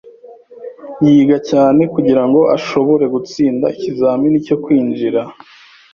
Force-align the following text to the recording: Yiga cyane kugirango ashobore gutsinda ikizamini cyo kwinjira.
Yiga 1.05 1.37
cyane 1.49 1.81
kugirango 1.93 2.39
ashobore 2.55 3.03
gutsinda 3.13 3.65
ikizamini 3.75 4.37
cyo 4.47 4.55
kwinjira. 4.63 5.21